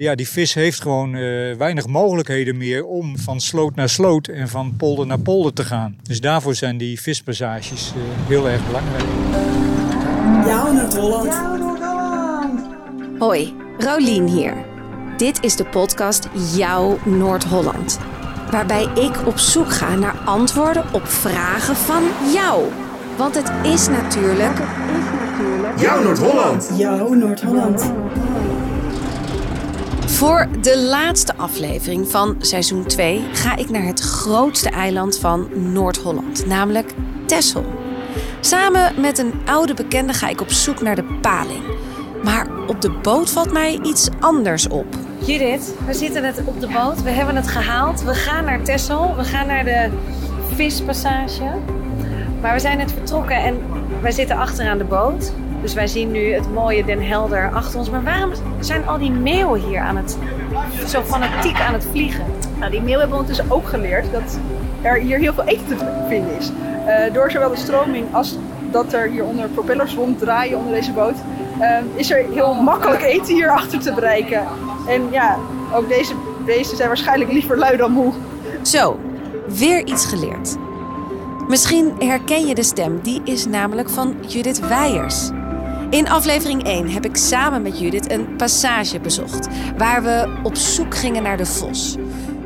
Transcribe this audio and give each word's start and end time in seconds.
Ja, 0.00 0.14
die 0.14 0.28
vis 0.28 0.54
heeft 0.54 0.80
gewoon 0.80 1.14
eh, 1.14 1.56
weinig 1.56 1.86
mogelijkheden 1.86 2.56
meer 2.56 2.84
om 2.84 3.18
van 3.18 3.40
sloot 3.40 3.74
naar 3.74 3.88
sloot 3.88 4.26
en 4.28 4.48
van 4.48 4.74
polder 4.76 5.06
naar 5.06 5.18
polder 5.18 5.52
te 5.52 5.64
gaan. 5.64 5.98
Dus 6.02 6.20
daarvoor 6.20 6.54
zijn 6.54 6.76
die 6.76 7.00
vispassages 7.00 7.92
eh, 7.94 8.28
heel 8.28 8.48
erg 8.48 8.66
belangrijk. 8.66 9.04
Jouw 10.46 10.72
Noord-Holland. 10.72 11.40
Hoi, 13.18 13.54
Rolien 13.78 14.28
hier. 14.28 14.54
Dit 15.16 15.42
is 15.44 15.56
de 15.56 15.64
podcast 15.64 16.28
Jouw 16.56 16.98
Noord-Holland. 17.04 17.98
Waarbij 18.50 18.84
ik 18.94 19.26
op 19.26 19.38
zoek 19.38 19.72
ga 19.72 19.94
naar 19.94 20.16
antwoorden 20.24 20.84
op 20.92 21.06
vragen 21.06 21.76
van 21.76 22.02
jou. 22.32 22.64
Want 23.16 23.34
het 23.34 23.52
is 23.72 23.88
natuurlijk 23.88 24.58
Jouw 25.80 26.02
Noord-Holland. 26.02 26.70
Jouw 26.76 27.14
Noord-Holland. 27.14 27.92
Voor 30.18 30.48
de 30.60 30.78
laatste 30.78 31.36
aflevering 31.36 32.08
van 32.08 32.36
seizoen 32.38 32.86
2 32.86 33.24
ga 33.32 33.56
ik 33.56 33.70
naar 33.70 33.82
het 33.82 34.00
grootste 34.00 34.70
eiland 34.70 35.18
van 35.18 35.48
Noord-Holland, 35.72 36.46
namelijk 36.46 36.94
Texel. 37.26 37.64
Samen 38.40 39.00
met 39.00 39.18
een 39.18 39.32
oude 39.44 39.74
bekende 39.74 40.12
ga 40.12 40.28
ik 40.28 40.40
op 40.40 40.50
zoek 40.50 40.80
naar 40.80 40.96
de 40.96 41.18
paling. 41.20 41.62
Maar 42.24 42.46
op 42.66 42.80
de 42.80 42.90
boot 42.90 43.30
valt 43.30 43.52
mij 43.52 43.80
iets 43.82 44.08
anders 44.20 44.68
op. 44.68 44.86
Judith, 45.18 45.74
we 45.86 45.94
zitten 45.94 46.22
net 46.22 46.42
op 46.44 46.60
de 46.60 46.68
boot. 46.68 47.02
We 47.02 47.10
hebben 47.10 47.36
het 47.36 47.48
gehaald. 47.48 48.02
We 48.02 48.14
gaan 48.14 48.44
naar 48.44 48.62
Texel. 48.62 49.16
We 49.16 49.24
gaan 49.24 49.46
naar 49.46 49.64
de 49.64 49.90
vispassage. 50.54 51.50
Maar 52.40 52.54
we 52.54 52.60
zijn 52.60 52.78
net 52.78 52.92
vertrokken 52.92 53.36
en 53.36 53.58
wij 54.02 54.12
zitten 54.12 54.36
achteraan 54.36 54.78
de 54.78 54.84
boot. 54.84 55.32
Dus 55.62 55.74
wij 55.74 55.86
zien 55.86 56.10
nu 56.10 56.32
het 56.32 56.52
mooie 56.52 56.84
Den 56.84 57.06
Helder 57.06 57.50
achter 57.52 57.78
ons. 57.78 57.90
Maar 57.90 58.02
waarom 58.02 58.30
zijn 58.60 58.86
al 58.86 58.98
die 58.98 59.10
meeuwen 59.10 59.60
hier 59.60 59.80
aan 59.80 59.96
het, 59.96 60.18
zo 60.86 61.02
fanatiek 61.02 61.60
aan 61.60 61.72
het 61.72 61.86
vliegen? 61.90 62.24
Nou, 62.58 62.70
die 62.70 62.80
meeuwen 62.80 63.00
hebben 63.00 63.18
ondertussen 63.18 63.50
ook 63.50 63.68
geleerd 63.68 64.12
dat 64.12 64.38
er 64.82 64.96
hier 64.96 65.18
heel 65.18 65.32
veel 65.32 65.44
eten 65.44 65.76
te 65.76 66.04
vinden 66.08 66.36
is. 66.38 66.50
Eh, 66.86 67.12
door 67.12 67.30
zowel 67.30 67.50
de 67.50 67.56
stroming 67.56 68.14
als 68.14 68.36
dat 68.70 68.92
er 68.92 69.08
hieronder 69.08 69.48
propellers 69.48 69.94
ronddraaien 69.94 70.58
onder 70.58 70.74
deze 70.74 70.92
boot, 70.92 71.16
eh, 71.58 71.78
is 71.94 72.10
er 72.10 72.24
heel 72.32 72.54
makkelijk 72.54 73.02
eten 73.02 73.34
hier 73.34 73.50
achter 73.50 73.78
te 73.78 73.92
bereiken. 73.92 74.42
En 74.88 75.02
ja, 75.10 75.38
ook 75.74 75.88
deze 75.88 76.14
beesten 76.44 76.76
zijn 76.76 76.88
waarschijnlijk 76.88 77.32
liever 77.32 77.58
lui 77.58 77.76
dan 77.76 77.92
moe. 77.92 78.12
Zo, 78.62 78.98
weer 79.46 79.86
iets 79.86 80.06
geleerd. 80.06 80.56
Misschien 81.48 81.94
herken 81.98 82.46
je 82.46 82.54
de 82.54 82.62
stem, 82.62 83.00
die 83.02 83.20
is 83.24 83.46
namelijk 83.46 83.90
van 83.90 84.16
Judith 84.26 84.68
Weijers. 84.68 85.30
In 85.90 86.08
aflevering 86.08 86.64
1 86.64 86.90
heb 86.90 87.04
ik 87.04 87.16
samen 87.16 87.62
met 87.62 87.78
Judith 87.78 88.12
een 88.12 88.36
passage 88.36 89.00
bezocht, 89.00 89.48
waar 89.76 90.02
we 90.02 90.40
op 90.42 90.54
zoek 90.56 90.96
gingen 90.96 91.22
naar 91.22 91.36
de 91.36 91.46
vos. 91.46 91.96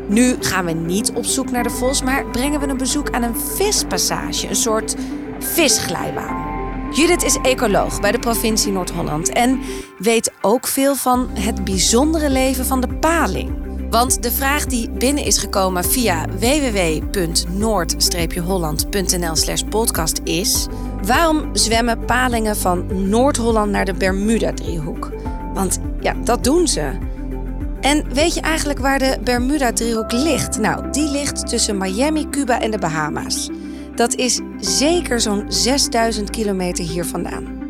Nu 0.09 0.37
gaan 0.41 0.65
we 0.65 0.73
niet 0.73 1.13
op 1.13 1.25
zoek 1.25 1.51
naar 1.51 1.63
de 1.63 1.71
vos, 1.71 2.03
maar 2.03 2.27
brengen 2.27 2.61
we 2.61 2.67
een 2.67 2.77
bezoek 2.77 3.11
aan 3.11 3.23
een 3.23 3.41
vispassage, 3.41 4.49
een 4.49 4.57
soort 4.57 4.97
visglijbaan. 5.39 6.51
Judith 6.91 7.23
is 7.23 7.39
ecoloog 7.43 8.01
bij 8.01 8.13
de 8.13 8.19
provincie 8.19 8.73
Noord-Holland 8.73 9.29
en 9.29 9.61
weet 9.99 10.33
ook 10.41 10.67
veel 10.67 10.95
van 10.95 11.29
het 11.33 11.65
bijzondere 11.65 12.31
leven 12.31 12.67
van 12.67 12.81
de 12.81 12.89
paling. 12.89 13.62
Want 13.93 14.23
de 14.23 14.31
vraag 14.31 14.67
die 14.67 14.91
binnen 14.91 15.25
is 15.25 15.39
gekomen 15.39 15.85
via 15.85 16.25
www.noord-holland.nl 16.39 19.37
slash 19.37 19.63
podcast 19.63 20.21
is... 20.25 20.67
waarom 21.03 21.51
zwemmen 21.53 22.05
palingen 22.05 22.57
van 22.57 23.09
Noord-Holland 23.09 23.71
naar 23.71 23.85
de 23.85 23.95
Bermuda-driehoek? 23.95 25.13
Want 25.55 25.79
ja, 26.01 26.15
dat 26.25 26.45
doen 26.45 26.69
ze. 26.69 26.91
En 27.81 28.15
weet 28.15 28.35
je 28.35 28.41
eigenlijk 28.41 28.79
waar 28.79 28.99
de 28.99 29.19
Bermuda-driehoek 29.25 30.13
ligt? 30.13 30.59
Nou, 30.59 30.91
die 30.91 31.11
ligt 31.11 31.49
tussen 31.49 31.79
Miami, 31.79 32.29
Cuba 32.31 32.61
en 32.61 32.71
de 32.71 32.79
Bahama's. 32.79 33.51
Dat 33.95 34.15
is 34.15 34.41
zeker 34.61 35.21
zo'n 35.21 35.45
6000 35.49 36.31
kilometer 36.31 36.85
hier 36.85 37.05
vandaan. 37.05 37.61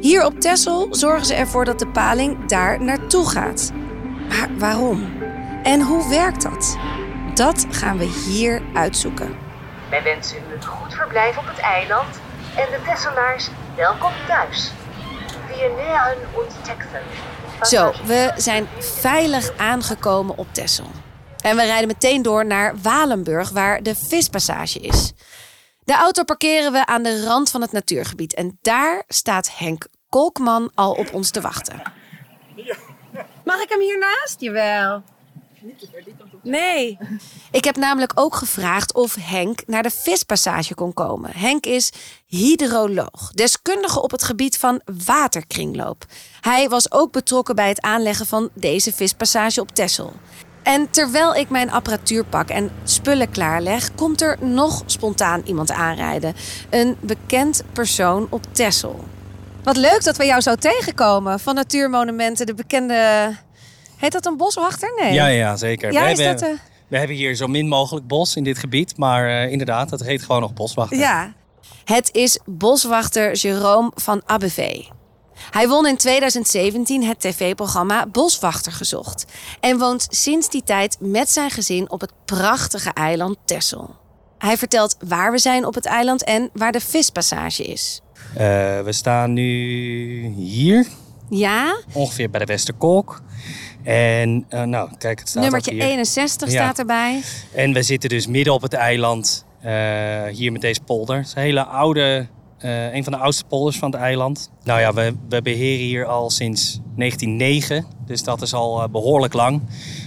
Hier 0.00 0.24
op 0.24 0.40
Texel 0.40 0.86
zorgen 0.90 1.26
ze 1.26 1.34
ervoor 1.34 1.64
dat 1.64 1.78
de 1.78 1.88
paling 1.88 2.46
daar 2.46 2.82
naartoe 2.82 3.28
gaat. 3.28 3.72
Maar 4.28 4.48
waarom? 4.58 5.23
En 5.64 5.80
hoe 5.80 6.08
werkt 6.08 6.42
dat? 6.42 6.76
Dat 7.34 7.66
gaan 7.70 7.98
we 7.98 8.04
hier 8.04 8.62
uitzoeken. 8.74 9.36
Wij 9.90 10.02
wensen 10.02 10.36
u 10.36 10.54
een 10.54 10.64
goed 10.64 10.94
verblijf 10.94 11.38
op 11.38 11.46
het 11.46 11.58
eiland 11.58 12.20
en 12.56 12.66
de 12.70 12.78
Tesselaars 12.86 13.48
welkom 13.76 14.12
thuis. 14.26 14.72
Wir 15.48 15.70
nähern 15.70 16.18
uns 16.36 16.54
Texel. 16.62 17.00
Zo, 17.62 17.92
we 18.06 18.32
zijn 18.36 18.66
veilig 18.78 19.56
aangekomen 19.56 20.38
op 20.38 20.46
Texel. 20.52 20.86
En 21.40 21.56
we 21.56 21.62
rijden 21.64 21.86
meteen 21.86 22.22
door 22.22 22.46
naar 22.46 22.74
Walenburg, 22.82 23.50
waar 23.50 23.82
de 23.82 23.94
vispassage 23.94 24.78
is. 24.78 25.12
De 25.84 25.94
auto 25.94 26.24
parkeren 26.24 26.72
we 26.72 26.86
aan 26.86 27.02
de 27.02 27.24
rand 27.24 27.50
van 27.50 27.60
het 27.60 27.72
natuurgebied. 27.72 28.34
En 28.34 28.58
daar 28.62 29.02
staat 29.08 29.58
Henk 29.58 29.86
Kolkman 30.08 30.70
al 30.74 30.92
op 30.92 31.14
ons 31.14 31.30
te 31.30 31.40
wachten. 31.40 31.82
Mag 33.44 33.60
ik 33.60 33.68
hem 33.68 33.80
hiernaast? 33.80 34.40
Jawel. 34.40 35.02
Nee. 36.42 36.98
Ik 37.50 37.64
heb 37.64 37.76
namelijk 37.76 38.12
ook 38.14 38.34
gevraagd 38.34 38.94
of 38.94 39.16
Henk 39.20 39.62
naar 39.66 39.82
de 39.82 39.90
vispassage 39.90 40.74
kon 40.74 40.92
komen. 40.92 41.30
Henk 41.34 41.66
is 41.66 41.92
hydroloog, 42.26 43.30
deskundige 43.34 44.02
op 44.02 44.10
het 44.10 44.22
gebied 44.22 44.58
van 44.58 44.80
waterkringloop. 45.04 46.04
Hij 46.40 46.68
was 46.68 46.92
ook 46.92 47.12
betrokken 47.12 47.54
bij 47.54 47.68
het 47.68 47.80
aanleggen 47.80 48.26
van 48.26 48.50
deze 48.54 48.92
vispassage 48.92 49.60
op 49.60 49.70
Texel. 49.70 50.12
En 50.62 50.90
terwijl 50.90 51.34
ik 51.34 51.50
mijn 51.50 51.70
apparatuur 51.70 52.24
pak 52.24 52.48
en 52.48 52.70
spullen 52.84 53.30
klaarleg, 53.30 53.94
komt 53.94 54.20
er 54.20 54.38
nog 54.40 54.82
spontaan 54.86 55.42
iemand 55.44 55.70
aanrijden. 55.70 56.34
Een 56.70 56.96
bekend 57.00 57.62
persoon 57.72 58.26
op 58.30 58.42
Texel. 58.52 59.04
Wat 59.62 59.76
leuk 59.76 60.04
dat 60.04 60.16
we 60.16 60.24
jou 60.24 60.40
zo 60.40 60.54
tegenkomen 60.54 61.40
van 61.40 61.54
Natuurmonumenten, 61.54 62.46
de 62.46 62.54
bekende. 62.54 63.30
Heet 64.04 64.12
dat 64.12 64.26
een 64.26 64.36
boswachter? 64.36 64.92
Nee. 65.00 65.12
Ja, 65.12 65.26
ja, 65.26 65.56
zeker. 65.56 65.92
Ja, 65.92 66.04
we, 66.04 66.10
is 66.10 66.18
hebben, 66.18 66.40
dat, 66.40 66.50
eh, 66.50 66.64
we 66.88 66.98
hebben 66.98 67.16
hier 67.16 67.34
zo 67.34 67.46
min 67.46 67.68
mogelijk 67.68 68.06
bos 68.06 68.36
in 68.36 68.44
dit 68.44 68.58
gebied. 68.58 68.96
Maar 68.96 69.28
eh, 69.28 69.50
inderdaad, 69.50 69.90
het 69.90 70.02
heet 70.04 70.22
gewoon 70.22 70.40
nog 70.40 70.54
boswachter. 70.54 70.98
Ja. 70.98 71.32
Het 71.84 72.08
is 72.12 72.38
boswachter 72.44 73.34
Jerome 73.34 73.90
van 73.94 74.22
Abbevee. 74.26 74.88
Hij 75.50 75.68
won 75.68 75.86
in 75.86 75.96
2017 75.96 77.04
het 77.04 77.20
tv-programma 77.20 78.06
Boswachter 78.06 78.72
gezocht. 78.72 79.24
En 79.60 79.78
woont 79.78 80.06
sinds 80.10 80.50
die 80.50 80.62
tijd 80.62 80.96
met 81.00 81.30
zijn 81.30 81.50
gezin 81.50 81.90
op 81.90 82.00
het 82.00 82.12
prachtige 82.24 82.92
eiland 82.92 83.36
Texel. 83.44 83.96
Hij 84.38 84.56
vertelt 84.56 84.96
waar 85.08 85.32
we 85.32 85.38
zijn 85.38 85.66
op 85.66 85.74
het 85.74 85.86
eiland 85.86 86.24
en 86.24 86.50
waar 86.52 86.72
de 86.72 86.80
vispassage 86.80 87.64
is. 87.64 88.00
Eh, 88.34 88.44
we 88.80 88.92
staan 88.92 89.32
nu 89.32 90.26
hier, 90.36 90.86
Ja, 91.28 91.76
ongeveer 91.92 92.30
bij 92.30 92.40
de 92.40 92.46
Westerkolk. 92.46 93.22
En 93.84 94.44
eh, 94.48 94.62
nou, 94.62 94.90
kijk, 94.98 95.18
het 95.18 95.28
staat 95.28 95.42
nummertje 95.42 95.70
ook 95.70 95.76
hier. 95.76 95.86
61 95.86 96.48
Ja. 96.50 96.54
staat 96.54 96.78
erbij. 96.78 97.20
En 97.54 97.72
we 97.72 97.82
zitten 97.82 98.08
dus 98.08 98.26
midden 98.26 98.52
op 98.52 98.62
het 98.62 98.72
eiland, 98.72 99.44
eh, 99.60 100.22
hier 100.32 100.52
met 100.52 100.60
deze 100.60 100.80
polder. 100.80 101.16
Het 101.16 101.26
is 101.26 101.34
een 101.34 101.42
hele 101.42 101.64
oude, 101.64 102.26
eh, 102.58 102.94
een 102.94 103.04
van 103.04 103.12
de 103.12 103.18
oudste 103.18 103.44
polders 103.44 103.78
van 103.78 103.90
het 103.90 104.00
eiland. 104.00 104.50
Nou 104.62 104.80
ja, 104.80 104.92
we, 104.92 105.14
we 105.28 105.42
beheren 105.42 105.84
hier 105.86 106.06
al 106.06 106.30
sinds 106.30 106.80
1909, 106.96 107.86
dus 108.06 108.22
dat 108.22 108.42
is 108.42 108.54
al 108.54 108.82
eh, 108.82 108.88
behoorlijk 108.88 109.32
lang. 109.32 109.60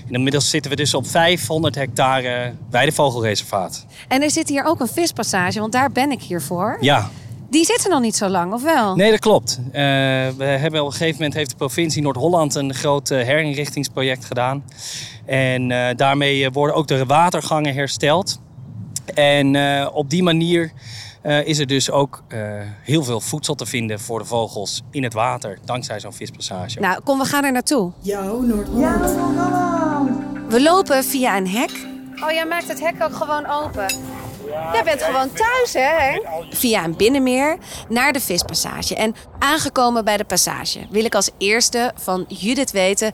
En 0.08 0.14
inmiddels 0.14 0.50
zitten 0.50 0.72
we 0.72 0.78
dus 0.78 0.94
op 0.94 1.08
500 1.08 1.76
hectare 1.76 2.54
weidevogelreservaat. 2.70 3.86
En 4.08 4.22
er 4.22 4.32
zit 4.32 4.50
hier 4.50 4.64
ook 4.66 4.80
een 4.80 4.88
vispassage, 4.88 5.60
want 5.60 5.72
daar 5.72 5.92
ben 5.92 6.12
ik 6.12 6.22
hier 6.22 6.42
voor. 6.42 6.78
Ja, 6.82 7.10
Die 7.58 7.66
zit 7.66 7.84
er 7.84 7.90
nog 7.90 8.02
niet 8.02 8.16
zo 8.16 8.28
lang, 8.28 8.54
of 8.54 8.64
wel? 8.64 8.96
Nee, 8.96 9.12
dat 9.12 9.20
klopt. 9.20 9.60
Eh, 9.66 9.82
we 10.38 10.44
hebben 10.44 10.80
op 10.82 10.86
een 10.86 10.92
gegeven 10.92 11.16
moment 11.16 11.34
heeft 11.34 11.50
de 11.50 11.56
provincie 11.56 12.02
Noord-Holland 12.02 12.56
een 12.56 12.74
groot 12.74 13.12
eh, 13.12 13.24
herinrichtingsproject 13.24 14.26
gedaan. 14.26 14.64
En 15.26 15.72
eh, 15.72 15.96
daarmee 15.96 16.50
worden 16.50 16.76
ook 16.76 16.88
de 16.88 17.06
watergangen 17.06 17.74
hersteld. 17.74 18.40
En 19.14 19.56
eh, 19.56 19.88
op 19.94 20.10
die 20.10 20.24
manier 20.24 20.72
eh, 21.22 21.46
is 21.48 21.60
er 21.60 21.68
dus 21.68 21.92
ook 21.92 22.24
eh, 22.28 22.40
heel 22.84 23.04
veel 23.04 23.22
voedsel 23.22 23.56
te 23.56 23.66
vinden 23.66 24.00
voor 24.00 24.20
de 24.20 24.26
vogels 24.26 24.84
in 24.92 25.04
het 25.04 25.14
water, 25.14 25.60
dankzij 25.66 26.00
zo'n 26.00 26.14
vispassage. 26.14 26.80
Nou, 26.80 27.02
kom, 27.04 27.20
we 27.20 27.26
gaan 27.26 27.44
er 27.44 27.52
naartoe. 27.52 27.92
Jouw 28.02 28.42
Noord-Holland. 28.42 29.16
We 30.50 30.62
lopen 30.62 31.04
via 31.04 31.38
een 31.38 31.48
hek 31.48 31.86
Oh, 32.24 32.32
jij 32.32 32.46
maakt 32.46 32.68
het 32.68 32.80
hek 32.80 33.04
ook 33.04 33.16
gewoon 33.16 33.46
open. 33.46 33.86
Jij 34.74 34.84
bent 34.84 35.04
gewoon 35.04 35.32
thuis, 35.34 35.74
hè, 35.74 35.80
Henk? 35.80 36.26
via 36.50 36.84
een 36.84 36.96
binnenmeer 36.96 37.58
naar 37.90 38.14
de 38.14 38.20
vispassage. 38.20 38.96
En 38.96 39.16
aangekomen 39.40 40.06
bij 40.06 40.18
de 40.18 40.24
passage 40.24 40.88
wil 40.90 41.06
ik 41.06 41.16
als 41.16 41.30
eerste 41.38 41.92
van 41.96 42.26
Judith 42.28 42.72
weten... 42.72 43.12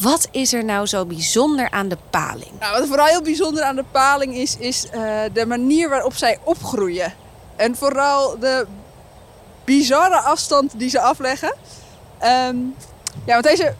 wat 0.00 0.28
is 0.30 0.52
er 0.52 0.64
nou 0.64 0.86
zo 0.86 1.06
bijzonder 1.06 1.70
aan 1.70 1.88
de 1.88 1.98
paling? 2.10 2.50
Nou, 2.60 2.78
wat 2.78 2.88
vooral 2.88 3.06
heel 3.06 3.22
bijzonder 3.22 3.62
aan 3.62 3.76
de 3.76 3.84
paling 3.90 4.34
is, 4.34 4.56
is 4.56 4.88
eh, 4.90 5.00
de 5.32 5.46
manier 5.46 5.88
waarop 5.88 6.14
zij 6.14 6.38
opgroeien. 6.42 7.14
En 7.56 7.76
vooral 7.76 8.38
de 8.38 8.66
bizarre 9.64 10.18
afstand 10.18 10.78
die 10.78 10.90
ze 10.90 11.00
afleggen. 11.00 11.54
Ehm, 12.18 12.56
ja, 13.26 13.32
want 13.32 13.44
deze 13.44 13.74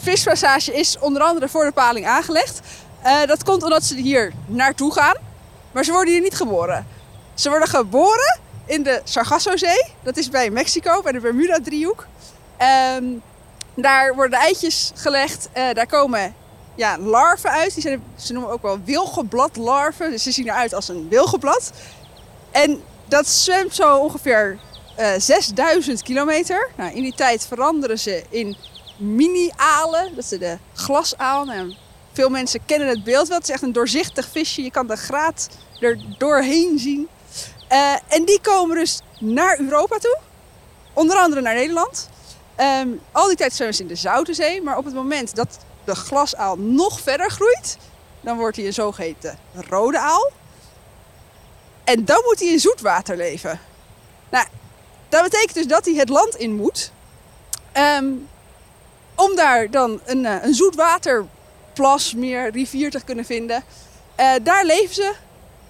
vispassage 0.00 0.72
is 0.74 0.98
onder 0.98 1.22
andere 1.22 1.48
voor 1.48 1.64
de 1.64 1.72
paling 1.72 2.06
aangelegd. 2.06 2.60
Eh, 3.02 3.26
dat 3.26 3.44
komt 3.44 3.62
omdat 3.62 3.84
ze 3.84 3.94
hier 3.94 4.32
naartoe 4.46 4.92
gaan. 4.92 5.28
Maar 5.72 5.84
ze 5.84 5.92
worden 5.92 6.12
hier 6.12 6.22
niet 6.22 6.34
geboren. 6.34 6.86
Ze 7.34 7.48
worden 7.48 7.68
geboren 7.68 8.40
in 8.66 8.82
de 8.82 9.00
Sargassozee. 9.04 9.92
Dat 10.02 10.16
is 10.16 10.28
bij 10.28 10.50
Mexico, 10.50 11.02
bij 11.02 11.12
de 11.12 11.20
Bermuda-driehoek. 11.20 12.06
Ehm, 12.56 13.04
daar 13.74 14.14
worden 14.14 14.38
de 14.38 14.46
eitjes 14.46 14.92
gelegd. 14.94 15.48
Eh, 15.52 15.72
daar 15.72 15.86
komen 15.86 16.34
ja, 16.74 16.98
larven 16.98 17.50
uit. 17.50 17.74
Die 17.74 17.82
zijn, 17.82 18.02
ze 18.16 18.32
noemen 18.32 18.50
ook 18.50 18.62
wel 18.62 18.80
wilgebladlarven. 18.84 20.10
Dus 20.10 20.22
ze 20.22 20.30
zien 20.30 20.48
eruit 20.48 20.74
als 20.74 20.88
een 20.88 21.08
wilgeblad. 21.08 21.70
En 22.50 22.82
dat 23.08 23.28
zwemt 23.28 23.74
zo 23.74 23.96
ongeveer 23.96 24.58
eh 24.96 25.12
6000 25.18 26.02
kilometer. 26.02 26.68
Nou, 26.76 26.94
in 26.94 27.02
die 27.02 27.14
tijd 27.14 27.46
veranderen 27.46 27.98
ze 27.98 28.24
in 28.28 28.56
mini-alen. 28.96 30.14
Dat 30.14 30.24
is 30.24 30.38
de 30.38 30.58
glasaal. 30.74 31.44
Nou, 31.44 31.74
veel 32.12 32.28
mensen 32.28 32.64
kennen 32.66 32.88
het 32.88 33.04
beeld 33.04 33.28
wel. 33.28 33.36
Het 33.36 33.48
is 33.48 33.54
echt 33.54 33.62
een 33.62 33.72
doorzichtig 33.72 34.28
visje. 34.28 34.62
Je 34.62 34.70
kan 34.70 34.86
de 34.86 34.96
graad 34.96 35.48
er 35.80 35.98
doorheen 36.18 36.78
zien. 36.78 37.08
Eh, 37.68 37.94
en 38.08 38.24
die 38.24 38.40
komen 38.40 38.76
dus 38.76 39.00
naar 39.20 39.58
Europa 39.60 39.98
toe. 39.98 40.18
Onder 40.92 41.16
andere 41.16 41.40
naar 41.40 41.54
Nederland. 41.54 42.08
Ehm, 42.56 42.88
al 43.12 43.26
die 43.26 43.36
tijd 43.36 43.52
zwemmen 43.52 43.76
ze 43.76 43.82
in 43.82 43.88
de 43.88 43.94
Zoute 43.94 44.34
Zee. 44.34 44.62
Maar 44.62 44.76
op 44.76 44.84
het 44.84 44.94
moment 44.94 45.34
dat 45.34 45.58
de 45.84 45.94
glasaal 45.94 46.56
nog 46.58 47.00
verder 47.00 47.30
groeit... 47.30 47.78
dan 48.20 48.36
wordt 48.36 48.56
hij 48.56 48.66
een 48.66 48.72
zogeheten 48.72 49.38
rode 49.68 49.98
aal. 49.98 50.30
En 51.84 52.04
dan 52.04 52.22
moet 52.24 52.40
hij 52.40 52.48
in 52.48 52.60
zoetwater 52.60 53.16
leven. 53.16 53.60
Nou, 54.30 54.46
dat 55.08 55.22
betekent 55.22 55.54
dus 55.54 55.66
dat 55.66 55.84
hij 55.84 55.94
het 55.94 56.08
land 56.08 56.34
in 56.34 56.54
moet. 56.54 56.92
Ehm, 57.72 58.06
om 59.14 59.36
daar 59.36 59.70
dan 59.70 60.00
een, 60.04 60.26
eh, 60.26 60.42
een 60.42 60.54
zoetwaterplas, 61.80 62.14
meer, 62.14 62.50
rivier 62.50 62.90
te 62.90 63.04
kunnen 63.04 63.24
vinden. 63.24 63.64
Eh, 64.14 64.32
daar 64.42 64.64
leven 64.64 64.94
ze 64.94 65.12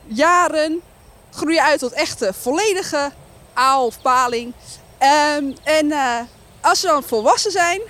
jaren, 0.06 0.82
groeien 1.30 1.62
uit 1.62 1.78
tot 1.78 1.92
echte 1.92 2.32
volledige 2.40 3.10
aal 3.54 3.86
of 3.86 4.00
paling. 4.02 4.52
Ehm, 4.98 5.52
en 5.64 5.92
eh, 5.92 6.20
als 6.60 6.80
ze 6.80 6.86
dan 6.86 7.02
volwassen 7.02 7.50
zijn, 7.50 7.80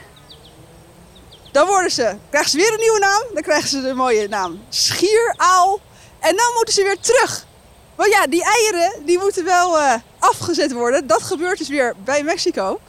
dan 1.53 1.67
worden 1.67 1.91
ze, 1.91 2.17
krijgen 2.31 2.51
ze 2.51 2.57
weer 2.57 2.73
een 2.73 2.81
nieuwe 2.81 2.99
naam. 2.99 3.23
Dan 3.35 3.43
krijgen 3.43 3.69
ze 3.69 3.83
de 3.83 3.95
mooie 3.95 4.29
naam 4.29 4.65
schieraal. 4.69 5.81
En 6.21 6.37
dan 6.37 6.53
moeten 6.55 6.75
ze 6.75 6.83
weer 6.83 6.99
terug. 6.99 7.47
Want 7.95 8.13
ja, 8.13 8.27
die 8.27 8.45
eieren 8.45 9.05
die 9.05 9.19
moeten 9.19 9.45
wel 9.45 9.79
eh, 9.79 9.95
afgezet 10.19 10.73
worden. 10.73 11.07
Dat 11.07 11.23
gebeurt 11.23 11.59
dus 11.59 11.69
weer 11.69 11.95
bij 12.05 12.23
Mexico. 12.23 12.81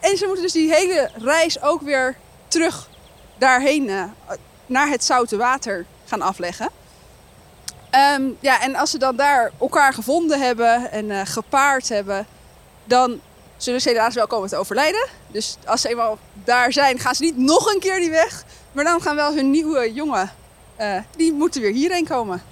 En 0.00 0.16
ze 0.16 0.26
moeten 0.26 0.42
dus 0.42 0.52
die 0.52 0.74
hele 0.74 1.10
reis 1.18 1.62
ook 1.62 1.82
weer 1.82 2.16
terug 2.48 2.88
daarheen, 3.42 3.88
eh, 3.88 4.04
naar 4.66 4.88
het 4.88 5.04
zoute 5.04 5.36
water 5.36 5.86
gaan 6.04 6.22
afleggen. 6.22 6.70
Ehm, 7.90 8.22
ja, 8.40 8.60
en 8.60 8.74
als 8.74 8.90
ze 8.90 8.98
dan 8.98 9.16
daar 9.16 9.52
elkaar 9.60 9.94
gevonden 9.94 10.40
hebben 10.40 10.90
en 10.90 11.10
eh, 11.10 11.20
gepaard 11.24 11.88
hebben, 11.88 12.26
dan 12.84 13.20
zullen 13.56 13.80
ze 13.80 13.88
helaas 13.88 14.14
wel 14.14 14.26
komen 14.26 14.48
te 14.48 14.56
overlijden. 14.56 15.08
Dus 15.26 15.56
als 15.66 15.80
ze 15.80 15.88
eenmaal 15.88 16.18
daar 16.44 16.72
zijn, 16.72 16.98
gaan 16.98 17.14
ze 17.14 17.22
niet 17.22 17.36
nog 17.36 17.72
een 17.72 17.80
keer 17.80 17.98
die 17.98 18.10
weg. 18.10 18.44
Maar 18.72 18.84
dan 18.84 19.02
gaan 19.02 19.16
wel 19.16 19.34
hun 19.34 19.50
nieuwe 19.50 19.92
jongen, 19.92 20.32
eh, 20.76 20.98
die 21.16 21.32
moeten 21.32 21.60
weer 21.60 21.72
hierheen 21.72 22.06
komen. 22.06 22.42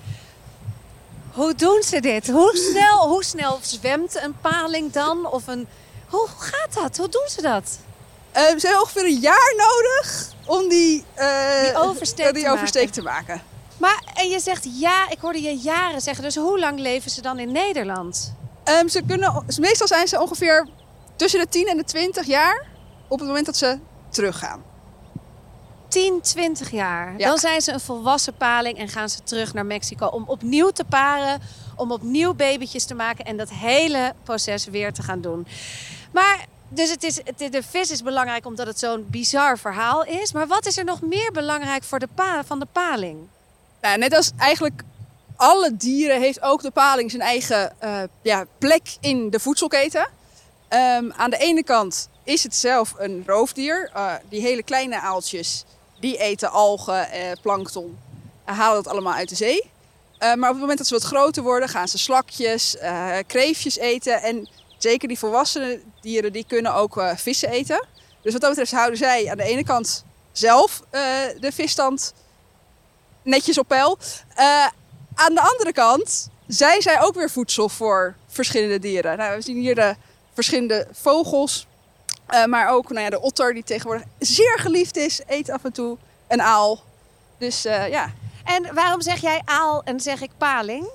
Hoe 1.32 1.54
doen 1.54 1.82
ze 1.82 2.00
dit? 2.00 2.30
Hoe 2.30 2.56
snel, 2.56 3.08
hoe 3.08 3.24
snel 3.24 3.58
zwemt 3.60 4.22
een 4.22 4.36
paling 4.40 4.92
dan? 4.92 5.26
Of 5.26 5.46
een... 5.46 5.68
Hoe 6.08 6.28
gaat 6.38 6.74
dat? 6.74 6.96
Hoe 6.96 7.08
doen 7.08 7.28
ze 7.28 7.42
dat? 7.42 7.78
Eh, 8.32 8.42
ze 8.42 8.66
hebben 8.66 8.80
ongeveer 8.80 9.04
een 9.04 9.20
jaar 9.20 9.54
nodig 9.56 10.32
om 10.46 10.68
die, 10.68 11.04
eh, 11.14 11.62
Die 11.62 11.76
oversteek 11.76 12.34
die 12.34 12.44
te 12.44 12.50
oversteek 12.50 12.82
maken. 12.82 12.94
te 12.94 13.02
maken. 13.02 13.42
Maar 13.76 14.02
en 14.14 14.28
je 14.28 14.40
zegt 14.40 14.66
ja, 14.80 15.10
ik 15.10 15.18
hoorde 15.20 15.42
je 15.42 15.56
jaren 15.56 16.00
zeggen. 16.00 16.24
Dus 16.24 16.36
hoe 16.36 16.58
lang 16.58 16.78
leven 16.78 17.10
ze 17.10 17.22
dan 17.22 17.38
in 17.38 17.52
Nederland? 17.52 18.34
Ehm, 18.64 18.88
ze 18.88 19.02
kunnen, 19.06 19.44
meestal 19.58 19.86
zijn 19.86 20.08
ze 20.08 20.20
ongeveer 20.20 20.68
tussen 21.16 21.40
de 21.40 21.48
10 21.48 21.66
en 21.68 21.76
de 21.76 21.84
20 21.84 22.26
jaar 22.26 22.66
op 23.08 23.18
het 23.18 23.28
moment 23.28 23.46
dat 23.46 23.56
ze 23.56 23.78
teruggaan. 24.08 24.62
10, 25.88 26.20
20 26.20 26.70
jaar. 26.70 27.14
Ja. 27.18 27.28
Dan 27.28 27.38
zijn 27.38 27.60
ze 27.60 27.72
een 27.72 27.80
volwassen 27.80 28.34
paling 28.34 28.78
en 28.78 28.88
gaan 28.88 29.08
ze 29.08 29.22
terug 29.22 29.54
naar 29.54 29.66
Mexico 29.66 30.06
om 30.06 30.24
opnieuw 30.26 30.70
te 30.70 30.84
paren, 30.84 31.40
om 31.76 31.92
opnieuw 31.92 32.34
babytjes 32.34 32.84
te 32.84 32.94
maken 32.94 33.24
en 33.24 33.36
dat 33.36 33.50
hele 33.50 34.12
proces 34.22 34.64
weer 34.64 34.92
te 34.92 35.02
gaan 35.02 35.20
doen. 35.20 35.46
Maar 36.12 36.46
dus 36.70 36.90
het 36.90 37.02
is, 37.02 37.16
het, 37.16 37.52
de 37.52 37.62
vis 37.62 37.90
is 37.90 38.02
belangrijk 38.02 38.46
omdat 38.46 38.66
het 38.66 38.78
zo'n 38.78 39.06
bizar 39.10 39.58
verhaal 39.58 40.04
is. 40.04 40.32
Maar 40.32 40.46
wat 40.46 40.66
is 40.66 40.78
er 40.78 40.84
nog 40.84 41.00
meer 41.00 41.32
belangrijk 41.32 41.82
voor 41.82 41.98
de 41.98 42.08
pa, 42.14 42.44
van 42.44 42.58
de 42.58 42.66
paling? 42.72 43.18
Nou, 43.80 43.98
net 43.98 44.14
als 44.14 44.30
eigenlijk 44.38 44.82
alle 45.36 45.76
dieren 45.76 46.20
heeft 46.20 46.42
ook 46.42 46.62
de 46.62 46.70
paling 46.70 47.10
zijn 47.10 47.22
eigen 47.22 47.80
eh, 47.80 48.02
ja, 48.22 48.44
plek 48.58 48.96
in 49.00 49.30
de 49.30 49.40
voedselketen. 49.40 50.08
Ehm, 50.70 51.10
aan 51.16 51.30
de 51.30 51.36
ene 51.36 51.64
kant 51.64 52.08
is 52.24 52.42
het 52.42 52.56
zelf 52.56 52.94
een 52.98 53.22
roofdier. 53.26 53.90
Eh, 53.94 54.14
die 54.28 54.40
hele 54.40 54.62
kleine 54.62 55.00
aaltjes 55.00 55.64
die 56.00 56.16
eten 56.16 56.50
algen, 56.50 57.10
eh, 57.10 57.32
plankton 57.42 57.98
en 58.44 58.54
halen 58.54 58.82
dat 58.82 58.92
allemaal 58.92 59.12
uit 59.12 59.28
de 59.28 59.34
zee. 59.34 59.70
Eh, 60.18 60.34
maar 60.34 60.48
op 60.48 60.54
het 60.54 60.60
moment 60.60 60.78
dat 60.78 60.86
ze 60.86 60.94
wat 60.94 61.02
groter 61.02 61.42
worden, 61.42 61.68
gaan 61.68 61.88
ze 61.88 61.98
slakjes, 61.98 62.76
kreefjes 63.26 63.78
eten. 63.78 64.22
En 64.22 64.48
zeker 64.82 65.08
die 65.08 65.18
volwassene 65.18 65.80
dieren, 66.00 66.32
die 66.32 66.44
kunnen 66.48 66.74
ook 66.74 66.96
eh, 66.96 67.16
vissen 67.16 67.48
eten. 67.48 67.86
Dus 68.22 68.32
wat 68.32 68.40
dat 68.40 68.50
betreft 68.50 68.72
houden 68.72 68.98
zij 68.98 69.30
aan 69.30 69.36
de 69.36 69.42
ene 69.42 69.64
kant 69.64 70.04
zelf 70.32 70.82
eh, 70.90 71.02
de 71.40 71.52
visstand 71.52 72.14
netjes 73.22 73.58
op 73.58 73.68
peil. 73.68 73.98
Eh, 74.34 74.66
aan 75.14 75.34
de 75.34 75.40
andere 75.40 75.72
kant 75.72 76.28
zijn 76.46 76.82
zij 76.82 77.02
ook 77.02 77.14
weer 77.14 77.30
voedsel 77.30 77.68
voor 77.68 78.16
verschillende 78.26 78.78
dieren. 78.78 79.18
Nou, 79.18 79.36
we 79.36 79.42
zien 79.42 79.56
hier 79.56 79.74
de 79.74 79.96
verschillende 80.34 80.86
vogels. 80.92 81.66
maar 82.46 82.68
ook 82.68 82.88
nou 82.90 83.00
ja, 83.00 83.10
de 83.10 83.20
otter, 83.20 83.54
die 83.54 83.64
tegenwoordig 83.64 84.06
zeer 84.18 84.58
geliefd 84.58 84.96
is, 84.96 85.20
eet 85.26 85.50
af 85.50 85.64
en 85.64 85.72
toe 85.72 85.96
een 86.28 86.42
aal. 86.42 86.82
Dus 87.38 87.62
ja. 87.62 88.12
En 88.44 88.74
waarom 88.74 89.00
zeg 89.00 89.20
jij 89.20 89.42
aal 89.44 89.82
en 89.84 90.00
zeg 90.00 90.20
ik 90.20 90.30
paling? 90.38 90.88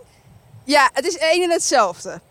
ja, 0.65 0.89
het 0.93 1.05
is 1.05 1.17
één 1.17 1.43
en 1.43 1.49
hetzelfde. 1.49 2.21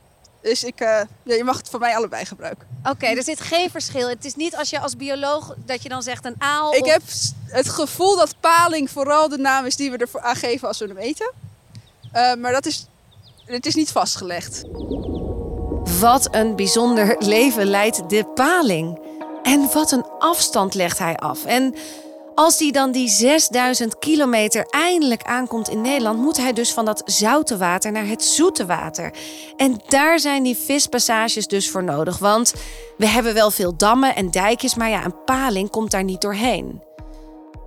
Dus 0.45 0.65
ik, 0.65 0.81
eh, 0.81 1.01
ja, 1.23 1.35
je 1.35 1.45
mag 1.45 1.57
het 1.57 1.69
van 1.69 1.81
mij 1.81 1.97
allebei 1.97 2.25
gebruiken. 2.25 2.67
Oké, 2.91 3.07
er 3.07 3.23
zit 3.23 3.41
geen 3.41 3.71
verschil. 3.71 4.09
Het 4.09 4.25
is 4.25 4.35
niet 4.35 4.57
als 4.57 4.71
je 4.71 4.81
als 4.81 4.97
bioloog 4.97 5.55
dat 5.67 5.83
je 5.83 5.89
dan 5.89 6.03
zegt 6.03 6.25
een 6.25 6.35
aal. 6.39 6.75
Ik 6.75 6.85
of- 6.85 6.91
heb 6.93 7.03
het 7.47 7.69
gevoel 7.69 8.17
dat 8.17 8.35
paling 8.41 8.91
vooral 8.91 9.29
de 9.29 9.39
naam 9.39 9.65
is 9.67 9.77
die 9.77 9.91
we 9.91 9.97
ervoor 9.97 10.21
aangeven 10.21 10.69
als 10.69 10.79
we 10.79 10.87
hem 10.87 10.97
eten. 10.97 11.33
Eh, 12.13 12.35
maar 12.35 12.53
dat 12.53 12.67
is, 12.67 12.87
het 13.45 13.67
is 13.67 13.75
niet 13.75 13.91
vastgelegd. 13.93 14.63
Wat 16.01 16.29
een 16.31 16.57
bijzonder 16.57 17.17
leven 17.19 17.67
leidt 17.67 18.11
de 18.11 18.25
paling. 18.35 18.99
En 19.43 19.69
wat 19.73 19.91
een 19.93 20.07
afstand 20.19 20.75
legt 20.75 20.99
hij 20.99 21.17
af. 21.17 21.45
En 21.45 21.75
als 22.35 22.59
hij 22.59 22.71
dan 22.71 22.93
die 22.93 23.09
6000 23.09 23.99
kilometer 23.99 24.67
eindelijk 24.71 25.23
aankomt 25.23 25.69
in 25.69 25.81
Nederland, 25.81 26.19
moet 26.19 26.37
hij 26.37 26.53
dus 26.53 26.73
van 26.73 26.85
dat 26.85 27.03
zoute 27.05 27.57
water 27.57 27.93
naar 27.93 28.07
het 28.07 28.25
zoete 28.25 28.67
water. 28.67 29.13
En 29.57 29.83
daar 29.89 30.19
zijn 30.19 30.43
die 30.43 30.57
vispassages 30.57 31.47
dus 31.47 31.71
voor 31.71 31.85
nodig. 31.85 32.19
Want 32.19 32.55
we 32.97 33.07
hebben 33.07 33.35
wel 33.35 33.51
veel 33.51 33.77
dammen 33.77 34.15
en 34.15 34.31
dijkjes, 34.31 34.75
maar 34.75 34.91
ja, 34.91 35.05
een 35.05 35.25
paling 35.25 35.71
komt 35.71 35.91
daar 35.91 36.05
niet 36.05 36.21
doorheen. 36.21 36.83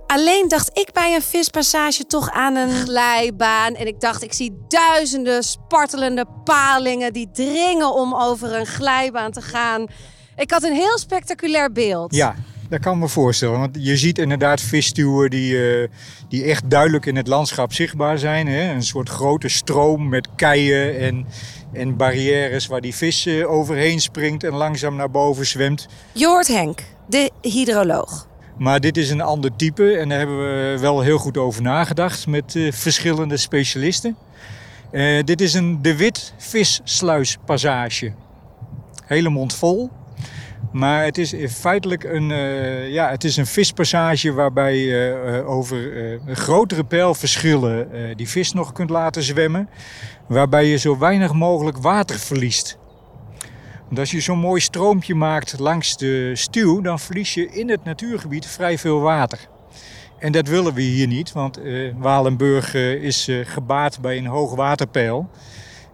Alleen 0.06 0.48
dacht 0.48 0.78
ik 0.78 0.92
bij 0.92 1.14
een 1.14 1.22
vispassage 1.22 2.06
toch 2.06 2.30
aan 2.30 2.56
een 2.56 2.70
glijbaan. 2.70 3.74
En 3.74 3.86
ik 3.86 4.00
dacht, 4.00 4.22
ik 4.22 4.32
zie 4.32 4.58
duizenden 4.68 5.42
spartelende 5.42 6.24
palingen 6.44 7.12
die 7.12 7.30
dringen 7.32 7.92
om 7.94 8.14
over 8.14 8.54
een 8.54 8.66
glijbaan 8.66 9.30
te 9.30 9.42
gaan. 9.42 9.86
Ik 10.36 10.50
had 10.50 10.62
een 10.62 10.72
heel 10.72 10.98
spectaculair 10.98 11.72
beeld. 11.72 12.14
Ja, 12.14 12.34
dat 12.68 12.80
kan 12.80 12.94
ik 12.94 13.00
me 13.00 13.08
voorstellen. 13.08 13.58
Want 13.58 13.76
je 13.80 13.96
ziet 13.96 14.18
inderdaad 14.18 14.60
visstuwen 14.60 15.30
die, 15.30 15.80
eh, 15.80 15.88
die 16.28 16.44
echt 16.44 16.70
duidelijk 16.70 17.06
in 17.06 17.16
het 17.16 17.26
landschap 17.26 17.72
zichtbaar 17.72 18.18
zijn. 18.18 18.46
Hè? 18.46 18.72
Een 18.72 18.82
soort 18.82 19.08
grote 19.08 19.48
stroom 19.48 20.08
met 20.08 20.28
keien 20.36 20.98
en, 20.98 21.26
en 21.72 21.96
barrières 21.96 22.66
waar 22.66 22.80
die 22.80 22.94
vis 22.94 23.26
eh, 23.26 23.50
overheen 23.50 24.00
springt 24.00 24.44
en 24.44 24.52
langzaam 24.52 24.96
naar 24.96 25.10
boven 25.10 25.46
zwemt. 25.46 25.86
Je 26.12 26.26
hoort 26.26 26.48
Henk, 26.48 26.84
de 27.08 27.30
hydroloog. 27.42 28.26
Maar 28.58 28.80
dit 28.80 28.96
is 28.96 29.10
een 29.10 29.20
ander 29.20 29.56
type 29.56 29.96
en 29.96 30.08
daar 30.08 30.18
hebben 30.18 30.38
we 30.38 30.76
wel 30.80 31.00
heel 31.00 31.18
goed 31.18 31.36
over 31.36 31.62
nagedacht 31.62 32.26
met 32.26 32.56
eh, 32.56 32.72
verschillende 32.72 33.36
specialisten. 33.36 34.16
Dit 35.24 35.40
is 35.40 35.54
een 35.54 35.82
de 35.82 35.96
Wit 35.96 36.32
vissluispassage. 36.36 38.12
Hele 39.04 39.28
mond 39.28 39.54
vol. 39.54 39.90
Maar 40.72 41.04
het 41.04 41.18
is 41.18 41.34
feitelijk 41.50 42.04
een, 42.04 42.30
eh, 42.30 42.92
ja, 42.92 43.10
het 43.10 43.24
is 43.24 43.36
een 43.36 43.46
vispassage 43.46 44.32
waarbij 44.32 44.76
je 44.76 45.22
eh, 45.26 45.50
over 45.50 46.12
eh, 46.12 46.36
grotere 46.36 46.84
pijlverschillen 46.84 47.88
die 48.16 48.28
vis 48.28 48.52
nog 48.52 48.72
kunt 48.72 48.90
laten 48.90 49.22
zwemmen. 49.22 49.68
Waarbij 50.26 50.66
je 50.66 50.76
zo 50.76 50.98
weinig 50.98 51.32
mogelijk 51.32 51.78
water 51.78 52.18
verliest. 52.18 52.78
Want 53.86 53.98
als 53.98 54.10
je 54.10 54.20
zo'n 54.20 54.38
mooi 54.38 54.60
stroompje 54.60 55.14
maakt 55.14 55.58
langs 55.58 55.96
de 55.96 56.30
stuw, 56.34 56.80
dan 56.80 56.98
verlies 56.98 57.34
je 57.34 57.50
in 57.50 57.70
het 57.70 57.84
natuurgebied 57.84 58.46
vrij 58.46 58.78
veel 58.78 59.00
water. 59.00 59.38
En 60.18 60.32
dat 60.32 60.48
willen 60.48 60.74
we 60.74 60.82
hier 60.82 61.06
niet, 61.06 61.32
want 61.32 61.58
uh, 61.58 61.92
Walenburg 61.96 62.74
uh, 62.74 62.92
is 62.92 63.28
uh, 63.28 63.46
gebaat 63.46 64.00
bij 64.00 64.16
een 64.16 64.26
hoog 64.26 64.54
waterpeil. 64.54 65.30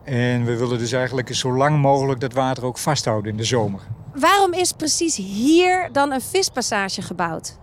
En 0.05 0.45
we 0.45 0.57
willen 0.57 0.79
dus 0.79 0.93
eigenlijk 0.93 1.35
zo 1.35 1.57
lang 1.57 1.81
mogelijk 1.81 2.21
dat 2.21 2.33
water 2.33 2.65
ook 2.65 2.79
vasthouden 2.79 3.31
in 3.31 3.37
de 3.37 3.45
zomer. 3.45 3.81
Waarom 4.15 4.53
is 4.53 4.73
precies 4.73 5.17
hier 5.17 5.89
dan 5.93 6.13
een 6.13 6.21
vispassage 6.21 7.03
gebouwd? 7.03 7.57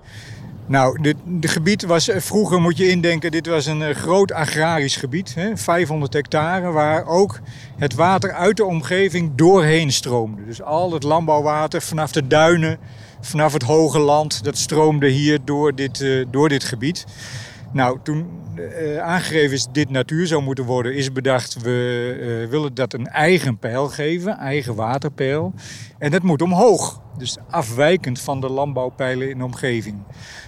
Nou, 0.66 1.02
dit 1.02 1.16
de 1.26 1.48
gebied 1.48 1.84
was 1.84 2.10
vroeger, 2.16 2.62
moet 2.62 2.78
je 2.78 2.90
indenken, 2.90 3.32
dit 3.32 3.48
was 3.48 3.66
een 3.66 3.96
groot 3.96 4.32
agrarisch 4.32 4.96
gebied. 4.96 5.36
Hè, 5.36 5.58
500 5.58 6.14
hectare, 6.14 6.72
waar 6.72 7.06
ook 7.06 7.40
het 7.78 7.94
water 7.94 8.34
uit 8.34 8.58
de 8.58 8.66
omgeving 8.66 9.32
doorheen 9.36 9.92
stroomde. 9.92 10.46
Dus 10.46 10.62
al 10.62 10.94
het 10.94 11.04
landbouwwater 11.04 11.82
vanaf 11.82 12.12
de 12.12 12.28
duinen, 12.28 12.80
vanaf 13.22 13.54
het 13.54 13.64
hoge 13.64 14.00
land, 14.00 14.44
dat 14.44 14.58
stroomde 14.58 15.08
hier 15.08 15.40
door 15.46 15.76
dit, 15.76 16.00
uh, 16.00 16.26
door 16.30 16.50
dit 16.50 16.64
gebied. 16.64 17.06
Nou, 17.74 18.00
toen 18.04 18.28
uh, 18.56 18.98
aangegeven 18.98 19.52
is 19.52 19.68
dit 19.72 19.90
natuur 19.90 20.28
zou 20.28 20.42
moeten 20.42 20.66
worden, 20.66 20.96
is 20.96 21.12
bedacht 21.12 21.62
we 21.62 22.18
uh, 22.20 22.50
willen 22.50 22.74
dat 22.74 22.94
een 22.94 23.08
eigen 23.08 23.58
pijl 23.58 23.88
geven, 23.88 24.38
eigen 24.38 24.76
waterpeil. 24.76 25.54
En 25.98 26.12
dat 26.12 26.24
moet 26.24 26.42
omhoog, 26.42 27.02
dus 27.18 27.38
afwijkend 27.50 28.20
van 28.20 28.42
de 28.42 28.50
landbouwpijlen 28.50 29.30
in 29.30 29.38
de 29.38 29.44
omgeving. 29.44 30.04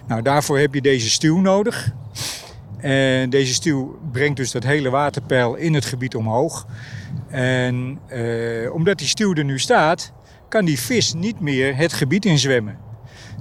Nou, 0.07 0.21
daarvoor 0.21 0.59
heb 0.59 0.73
je 0.73 0.81
deze 0.81 1.09
stuw 1.09 1.39
nodig. 1.39 1.91
En 2.77 3.29
deze 3.29 3.53
stuw 3.53 3.99
brengt 4.11 4.37
dus 4.37 4.51
dat 4.51 4.63
hele 4.63 4.89
waterpeil 4.89 5.55
in 5.55 5.73
het 5.73 5.85
gebied 5.85 6.15
omhoog. 6.15 6.67
En 7.29 7.99
uh, 8.09 8.73
omdat 8.73 8.97
die 8.97 9.07
stuw 9.07 9.33
er 9.33 9.43
nu 9.43 9.59
staat, 9.59 10.13
kan 10.49 10.65
die 10.65 10.79
vis 10.79 11.13
niet 11.13 11.39
meer 11.39 11.75
het 11.75 11.93
gebied 11.93 12.25
inzwemmen. 12.25 12.77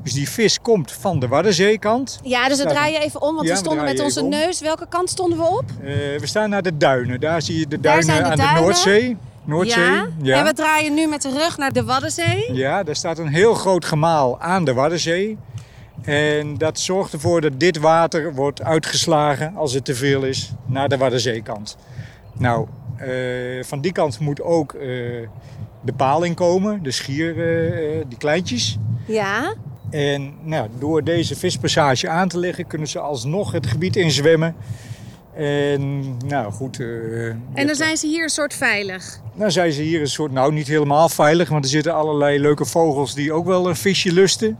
Dus 0.02 0.12
die 0.12 0.28
vis 0.28 0.60
komt 0.60 0.92
van 0.92 1.18
de 1.18 1.28
Waddenzeekant. 1.28 2.20
Ja, 2.22 2.48
dus 2.48 2.62
we 2.62 2.68
draaien 2.68 3.00
even 3.00 3.22
om, 3.22 3.34
want 3.34 3.46
Ja, 3.46 3.52
we 3.52 3.58
stonden 3.58 3.84
met 3.84 4.00
onze 4.00 4.22
neus. 4.22 4.60
Welke 4.60 4.86
kant 4.88 5.10
stonden 5.10 5.38
we 5.38 5.44
op? 5.44 5.64
Uh, 5.80 5.88
we 6.18 6.26
staan 6.26 6.50
naar 6.50 6.62
de 6.62 6.76
duinen. 6.76 7.20
Daar 7.20 7.42
zie 7.42 7.58
je 7.58 7.66
de 7.66 7.80
duinen 7.80 8.06
de 8.06 8.12
aan 8.22 8.36
duinen. 8.36 8.54
de 8.54 8.60
Noordzee. 8.60 9.16
Noordzee. 9.44 10.02
Ja. 10.22 10.38
En 10.38 10.44
we 10.44 10.52
draaien 10.52 10.94
nu 10.94 11.06
met 11.06 11.22
de 11.22 11.30
rug 11.30 11.56
naar 11.56 11.72
de 11.72 11.84
Waddenzee. 11.84 12.52
Ja, 12.52 12.82
daar 12.82 12.96
staat 12.96 13.18
een 13.18 13.28
heel 13.28 13.54
groot 13.54 13.84
gemaal 13.84 14.40
aan 14.40 14.64
de 14.64 14.72
Waddenzee. 14.72 15.38
En 16.02 16.58
dat 16.58 16.78
zorgt 16.78 17.12
ervoor 17.12 17.40
dat 17.40 17.60
dit 17.60 17.78
water 17.78 18.34
wordt 18.34 18.62
uitgeslagen, 18.62 19.56
als 19.56 19.72
het 19.72 19.84
te 19.84 19.94
veel 19.94 20.22
is, 20.22 20.52
naar 20.66 20.88
de 20.88 20.96
Waddenzeekant. 20.96 21.76
Nou, 22.32 22.66
eh, 22.96 23.64
van 23.64 23.80
die 23.80 23.92
kant 23.92 24.18
moet 24.18 24.42
ook 24.42 24.72
eh, 24.72 24.80
de 25.80 25.92
paling 25.96 26.34
komen, 26.34 26.82
de 26.82 26.90
schier, 26.90 27.30
eh, 27.30 28.04
die 28.08 28.18
kleintjes. 28.18 28.78
Ja. 29.06 29.54
En 29.92 30.34
nou, 30.42 30.68
door 30.78 31.04
deze 31.04 31.36
vispassage 31.36 32.08
aan 32.08 32.28
te 32.28 32.38
leggen, 32.38 32.66
kunnen 32.66 32.88
ze 32.88 32.98
alsnog 32.98 33.52
het 33.52 33.66
gebied 33.66 33.96
inzwemmen. 33.96 34.54
En 35.34 36.16
nou 36.26 36.52
goed. 36.52 36.80
eh, 36.80 37.26
En 37.28 37.66
dan 37.66 37.74
zijn 37.74 37.96
ze 37.96 38.06
hier 38.06 38.22
een 38.22 38.28
soort 38.28 38.54
veilig. 38.54 39.20
dan 39.34 39.50
zijn 39.52 39.72
ze 39.72 39.82
hier 39.82 40.00
een 40.00 40.06
soort, 40.08 40.32
nou 40.32 40.52
niet 40.52 40.68
helemaal 40.68 41.08
veilig, 41.08 41.48
want 41.48 41.64
er 41.64 41.70
zitten 41.70 41.94
allerlei 41.94 42.38
leuke 42.38 42.64
vogels 42.64 43.14
die 43.14 43.32
ook 43.32 43.46
wel 43.46 43.68
een 43.68 43.76
visje 43.76 44.12
lusten. 44.12 44.58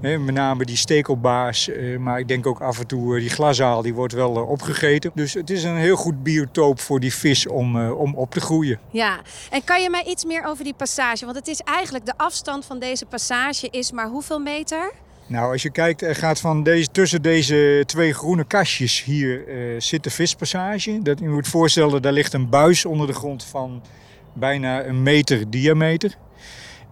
Met 0.00 0.30
name 0.30 0.64
die 0.64 0.76
stekelbaars, 0.76 1.68
eh, 1.68 1.98
maar 1.98 2.18
ik 2.18 2.28
denk 2.28 2.46
ook 2.46 2.60
af 2.60 2.78
en 2.78 2.86
toe 2.86 3.14
eh, 3.14 3.20
die 3.20 3.30
glazaal, 3.30 3.82
die 3.82 3.94
wordt 3.94 4.12
wel 4.12 4.36
eh, 4.36 4.48
opgegeten. 4.48 5.10
Dus 5.14 5.34
het 5.34 5.50
is 5.50 5.64
een 5.64 5.76
heel 5.76 5.96
goed 5.96 6.22
biotoop 6.22 6.80
voor 6.80 7.00
die 7.00 7.14
vis 7.14 7.46
om, 7.46 7.90
om 7.90 8.14
op 8.14 8.30
te 8.30 8.40
groeien. 8.40 8.78
Ja. 8.90 9.20
En 9.50 9.64
kan 9.64 9.82
je 9.82 9.90
mij 9.90 10.04
iets 10.04 10.24
meer 10.24 10.44
over 10.44 10.64
die 10.64 10.74
passage? 10.74 11.24
Want 11.24 11.36
het 11.36 11.48
is 11.48 11.60
eigenlijk 11.60 12.06
de 12.06 12.12
afstand 12.16 12.64
van 12.64 12.78
deze 12.78 13.06
passage 13.06 13.68
is 13.70 13.92
maar 13.92 14.08
hoeveel 14.08 14.38
meter? 14.38 14.92
Nou, 15.26 15.52
als 15.52 15.62
je 15.62 15.70
kijkt, 15.70 16.02
er 16.02 16.16
gaat 16.16 16.40
van 16.40 16.62
deze, 16.62 16.88
tussen 16.90 17.22
deze 17.22 17.82
twee 17.86 18.14
groene 18.14 18.44
kastjes 18.44 19.04
hier 19.04 19.44
zit 19.78 20.04
de 20.04 20.10
vispassage. 20.10 21.02
Dat, 21.02 21.18
je 21.18 21.28
moet 21.28 21.48
voorstellen, 21.48 22.02
daar 22.02 22.12
ligt 22.12 22.32
een 22.32 22.48
buis 22.48 22.84
onder 22.84 23.06
de 23.06 23.12
grond 23.12 23.44
van 23.44 23.82
bijna 24.32 24.84
een 24.84 25.02
meter 25.02 25.50
diameter. 25.50 26.14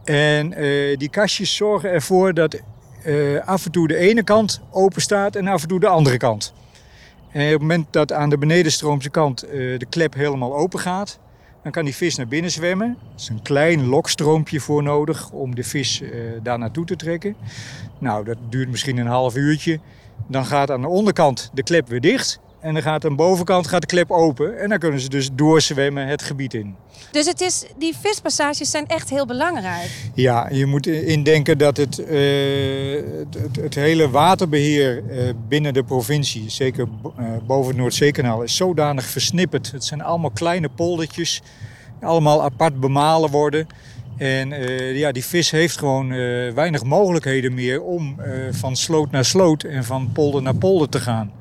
En 0.04 0.50
die 0.98 1.10
kastjes 1.10 1.56
zorgen 1.56 1.90
ervoor 1.90 2.34
dat 2.34 2.60
eh, 3.08 3.46
af 3.46 3.64
en 3.64 3.70
toe 3.70 3.88
de 3.88 3.96
ene 3.96 4.22
kant 4.22 4.60
open 4.70 5.02
staat 5.02 5.36
en 5.36 5.46
af 5.46 5.62
en 5.62 5.68
toe 5.68 5.80
de 5.80 5.86
andere 5.86 6.16
kant. 6.16 6.52
En 7.32 7.44
op 7.44 7.50
het 7.50 7.60
moment 7.60 7.86
dat 7.90 8.12
aan 8.12 8.30
de 8.30 8.38
benedenstroomse 8.38 9.10
kant 9.10 9.42
eh, 9.42 9.78
de 9.78 9.86
klep 9.88 10.14
helemaal 10.14 10.56
open 10.56 10.78
gaat, 10.78 11.18
dan 11.62 11.72
kan 11.72 11.84
die 11.84 11.94
vis 11.94 12.16
naar 12.16 12.28
binnen 12.28 12.50
zwemmen. 12.50 12.88
Er 12.88 13.16
is 13.16 13.28
een 13.28 13.42
klein 13.42 13.86
lokstroompje 13.86 14.60
voor 14.60 14.82
nodig 14.82 15.30
om 15.30 15.54
de 15.54 15.64
vis 15.64 16.00
eh, 16.00 16.10
daar 16.42 16.58
naartoe 16.58 16.84
te 16.84 16.96
trekken. 16.96 17.36
Nou, 17.98 18.24
dat 18.24 18.36
duurt 18.48 18.68
misschien 18.68 18.96
een 18.96 19.06
half 19.06 19.36
uurtje. 19.36 19.80
Dan 20.26 20.46
gaat 20.46 20.70
aan 20.70 20.80
de 20.80 20.88
onderkant 20.88 21.50
de 21.54 21.62
klep 21.62 21.88
weer 21.88 22.00
dicht. 22.00 22.40
En 22.68 22.74
dan 22.74 22.82
gaat 22.82 23.04
aan 23.04 23.10
de 23.10 23.16
bovenkant 23.16 23.66
gaat 23.66 23.80
de 23.80 23.86
klep 23.86 24.10
open. 24.10 24.58
En 24.58 24.68
dan 24.68 24.78
kunnen 24.78 25.00
ze 25.00 25.08
dus 25.08 25.28
doorzwemmen 25.32 26.06
het 26.06 26.22
gebied 26.22 26.54
in. 26.54 26.74
Dus 27.10 27.26
het 27.26 27.40
is, 27.40 27.64
die 27.78 27.94
vispassages 28.00 28.70
zijn 28.70 28.86
echt 28.86 29.10
heel 29.10 29.26
belangrijk. 29.26 29.90
Ja, 30.14 30.48
je 30.50 30.66
moet 30.66 30.86
indenken 30.86 31.58
dat 31.58 31.76
het, 31.76 31.98
eh, 31.98 32.18
het, 33.42 33.56
het, 33.60 33.74
hele 33.74 34.10
waterbeheer 34.10 35.02
eh, 35.10 35.34
binnen 35.48 35.74
de 35.74 35.84
provincie, 35.84 36.50
zeker 36.50 36.88
eh, 37.16 37.24
boven 37.46 37.68
het 37.68 37.76
Noordzeekanaal, 37.76 38.42
is 38.42 38.56
zodanig 38.56 39.04
versnipperd. 39.04 39.72
Het 39.72 39.84
zijn 39.84 40.02
allemaal 40.02 40.30
kleine 40.30 40.68
poldertjes, 40.68 41.42
allemaal 42.00 42.42
apart 42.42 42.80
bemalen 42.80 43.30
worden. 43.30 43.66
En 44.16 44.48
ja, 44.94 45.12
die 45.12 45.24
vis 45.24 45.50
heeft 45.50 45.78
gewoon 45.78 46.08
weinig 46.54 46.84
mogelijkheden 46.84 47.54
meer 47.54 47.82
om 47.82 48.16
van 48.50 48.76
sloot 48.76 49.10
naar 49.10 49.24
sloot 49.24 49.62
en 49.62 49.84
van 49.84 50.10
polder 50.12 50.42
naar 50.42 50.54
polder 50.54 50.88
te 50.88 51.00
gaan. 51.00 51.32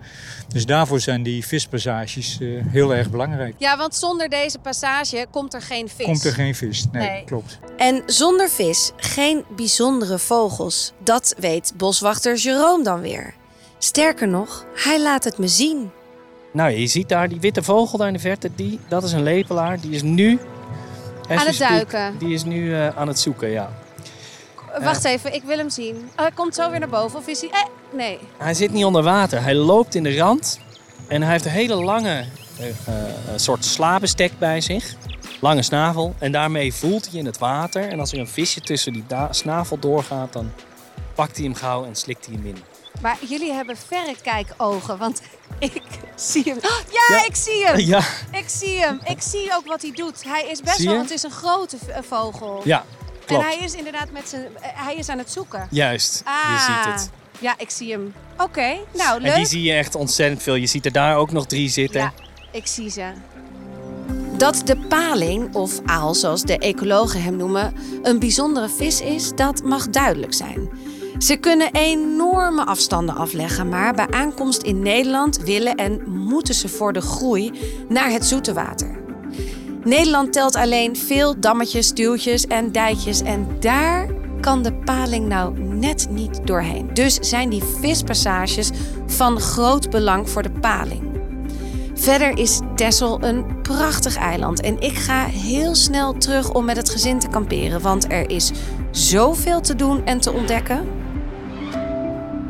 Dus 0.48 0.66
daarvoor 0.66 1.00
zijn 1.00 1.24
die 1.24 1.46
vispassages 1.46 2.38
eh, 2.42 2.48
heel 2.68 2.94
erg 2.96 3.10
belangrijk. 3.10 3.56
Ja, 3.58 3.78
want 3.78 3.96
zonder 3.96 4.30
deze 4.30 4.60
passage 4.60 5.26
komt 5.32 5.54
er 5.54 5.62
geen 5.62 5.90
vis. 5.90 6.06
Komt 6.06 6.24
er 6.26 6.34
geen 6.34 6.56
vis? 6.56 6.86
Nee, 6.92 7.10
Nee. 7.10 7.24
klopt. 7.24 7.60
En 7.78 8.04
zonder 8.06 8.50
vis 8.50 8.92
geen 8.98 9.44
bijzondere 9.56 10.20
vogels. 10.20 10.92
Dat 11.04 11.36
weet 11.38 11.74
boswachter 11.78 12.36
Jerome 12.36 12.84
dan 12.84 13.02
weer. 13.02 13.34
Sterker 13.78 14.28
nog, 14.28 14.66
hij 14.76 15.02
laat 15.02 15.24
het 15.24 15.38
me 15.38 15.48
zien. 15.48 15.92
Nou, 16.54 16.72
je 16.72 16.88
ziet 16.88 17.10
daar 17.10 17.30
die 17.30 17.40
witte 17.40 17.64
vogel 17.64 17.98
daar 17.98 18.08
in 18.08 18.14
de 18.14 18.20
verte. 18.20 18.50
Die, 18.56 18.80
dat 18.88 19.04
is 19.04 19.12
een 19.12 19.24
lepelaar. 19.24 19.80
Die 19.80 19.92
is 19.92 20.02
nu... 20.02 20.40
Aan 21.30 21.46
het 21.46 21.58
duiken. 21.58 22.18
Die 22.18 22.34
is 22.34 22.44
nu 22.44 22.74
eh, 22.76 22.98
aan 22.98 23.08
het 23.08 23.20
zoeken, 23.20 23.50
ja. 23.50 23.70
Wacht 24.84 25.04
even, 25.04 25.34
ik 25.34 25.44
wil 25.44 25.58
hem 25.58 25.70
zien. 25.70 26.10
Hij 26.16 26.32
komt 26.32 26.56
zo 26.56 26.70
weer 26.70 26.80
naar 26.80 26.90
boven. 26.90 27.20
Of 27.20 27.28
is 27.28 27.42
hij... 27.42 27.50
Eh, 27.50 27.64
nee. 27.92 28.20
Hij 28.38 28.54
zit 28.54 28.72
niet 28.72 28.86
onder 28.86 29.04
water. 29.04 29.42
Hij 29.44 29.56
loopt 29.56 29.96
in 29.96 30.04
de 30.04 30.18
rand. 30.18 30.60
En 31.08 31.22
hij 31.22 31.32
heeft 31.32 31.46
een 31.46 31.52
hele 31.52 31.76
lange 31.76 32.26
eh, 32.60 32.68
eh, 32.68 32.74
soort 33.36 33.66
slabestek 33.66 34.40
bij 34.40 34.62
zich. 34.62 34.96
Lange 35.40 35.62
snavel. 35.62 36.16
En 36.20 36.32
daarmee 36.32 36.74
voelt 36.74 37.10
hij 37.12 37.20
in 37.20 37.26
het 37.26 37.38
water. 37.38 37.90
En 37.90 38.00
als 38.00 38.12
er 38.12 38.20
een 38.20 38.28
visje 38.28 38.62
tussen 38.62 38.94
die 38.94 39.06
snavel 39.32 39.80
doorgaat, 39.80 40.34
dan 40.34 40.52
pakt 41.16 41.36
hij 41.36 41.46
hem 41.46 41.56
gauw 41.56 41.86
en 41.86 41.96
slikt 41.96 42.26
hij 42.26 42.36
hem 42.36 42.46
in. 42.46 42.58
Maar 43.02 43.18
jullie 43.28 43.52
hebben 43.54 43.78
verrekijkogen, 43.78 44.98
want 44.98 45.22
ik 45.60 45.82
zie 46.16 46.44
hem. 46.44 46.58
Oh, 46.58 46.80
ja, 46.92 47.16
Ja. 47.18 47.26
ik 47.26 47.36
zie 47.36 47.66
hem. 47.66 47.80
Ja, 47.80 48.02
Ik 48.32 48.50
zie 48.50 48.80
hem. 48.80 49.00
Ik 49.06 49.22
zie 49.22 49.56
ook 49.56 49.68
wat 49.68 49.82
hij 49.82 49.92
doet. 49.92 50.24
Hij 50.24 50.48
is 50.48 50.62
best 50.62 50.84
wel, 50.84 51.00
het 51.00 51.12
is 51.12 51.24
een 51.24 51.32
grote 51.32 51.78
vogel. 52.02 52.62
ja 52.64 52.84
en 53.36 53.42
hij 53.42 53.58
is 53.58 53.74
inderdaad 53.74 54.12
met 54.12 54.30
zijn, 54.30 54.42
eh, 54.62 54.70
hij 54.74 54.96
is 54.96 55.10
aan 55.10 55.18
het 55.18 55.32
zoeken. 55.32 55.68
Juist, 55.72 56.22
Ah, 56.26 56.52
je 56.52 56.60
ziet 56.74 56.94
het. 56.94 57.10
Ja, 57.40 57.54
ik 57.58 57.70
zie 57.70 57.92
hem. 57.92 58.14
Oké, 58.38 58.78
nou 58.94 59.22
leuk. 59.22 59.32
En 59.32 59.38
die 59.38 59.46
zie 59.48 59.62
je 59.64 59.74
echt 59.74 59.96
ontzettend 59.96 60.44
veel. 60.44 60.56
Je 60.56 60.68
ziet 60.68 60.86
er 60.86 60.92
daar 60.92 61.16
ook 61.16 61.32
nog 61.32 61.46
drie 61.46 61.70
zitten. 61.70 62.02
Ja, 62.02 62.14
ik 62.52 62.68
zie 62.68 62.90
ze. 62.90 63.12
Dat 64.38 64.62
de 64.66 64.78
paling, 64.78 65.56
of 65.56 65.80
aal 65.86 66.14
zoals 66.14 66.42
de 66.42 66.58
ecologen 66.58 67.24
hem 67.24 67.36
noemen, 67.36 67.74
een 68.04 68.20
bijzondere 68.20 68.70
vis 68.70 69.02
is, 69.02 69.32
dat 69.36 69.64
mag 69.64 69.90
duidelijk 69.90 70.34
zijn. 70.34 70.70
Ze 71.18 71.36
kunnen 71.36 71.70
enorme 71.74 72.66
afstanden 72.66 73.16
afleggen, 73.16 73.70
maar 73.70 73.94
bij 73.94 74.08
aankomst 74.10 74.62
in 74.62 74.80
Nederland 74.80 75.38
willen 75.38 75.76
en 75.76 76.10
moeten 76.10 76.54
ze 76.54 76.70
voor 76.70 76.94
de 76.94 77.02
groei 77.02 77.52
naar 77.90 78.12
het 78.12 78.26
zoete 78.26 78.54
water. 78.54 78.97
Nederland 79.88 80.34
telt 80.34 80.56
alleen 80.56 80.96
veel 80.96 81.40
dammetjes, 81.40 81.88
stuwtjes 81.88 82.48
en 82.48 82.72
dijkjes 82.72 83.22
en 83.22 83.48
daar 83.60 84.10
kan 84.42 84.62
de 84.62 84.74
paling 84.74 85.28
nou 85.28 85.60
net 85.60 86.08
niet 86.10 86.48
doorheen. 86.48 86.90
Dus 86.94 87.16
zijn 87.16 87.50
die 87.50 87.64
vispassages 87.64 88.70
van 89.06 89.40
groot 89.40 89.90
belang 89.90 90.30
voor 90.30 90.42
de 90.42 90.52
paling. 90.52 91.02
Verder 91.94 92.38
is 92.38 92.60
Texel 92.76 93.24
een 93.24 93.62
prachtig 93.62 94.16
eiland 94.16 94.62
en 94.62 94.80
ik 94.80 94.98
ga 94.98 95.26
heel 95.26 95.76
snel 95.76 96.14
terug 96.14 96.54
om 96.54 96.66
met 96.66 96.78
het 96.78 96.90
gezin 96.90 97.20
te 97.20 97.28
kamperen, 97.28 97.82
want 97.82 98.12
er 98.12 98.30
is 98.30 98.52
zoveel 98.92 99.62
te 99.62 99.76
doen 99.76 100.06
en 100.06 100.20
te 100.20 100.32
ontdekken. 100.32 100.88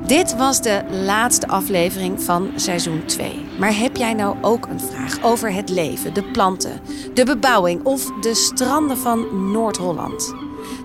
Dit 0.05 0.35
was 0.35 0.61
de 0.61 0.83
laatste 0.89 1.47
aflevering 1.47 2.21
van 2.21 2.51
seizoen 2.55 3.05
2. 3.05 3.46
Maar 3.59 3.77
heb 3.77 3.95
jij 3.95 4.13
nou 4.13 4.35
ook 4.41 4.67
een 4.67 4.79
vraag 4.79 5.23
over 5.23 5.53
het 5.53 5.69
leven, 5.69 6.13
de 6.13 6.23
planten, 6.23 6.81
de 7.13 7.25
bebouwing 7.25 7.83
of 7.83 8.11
de 8.21 8.33
stranden 8.33 8.97
van 8.97 9.51
Noord-Holland? 9.51 10.33